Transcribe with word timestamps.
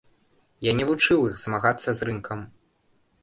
Я 0.67 0.71
не 0.79 0.85
вучыў 0.91 1.27
іх 1.31 1.35
змагацца 1.43 1.89
з 1.99 2.09
рынкам. 2.09 2.39